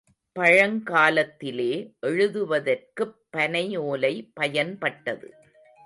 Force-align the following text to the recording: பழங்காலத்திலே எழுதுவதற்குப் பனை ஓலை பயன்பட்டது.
பழங்காலத்திலே 0.39 1.93
எழுதுவதற்குப் 2.07 3.15
பனை 3.29 3.75
ஓலை 3.77 4.31
பயன்பட்டது. 4.39 5.31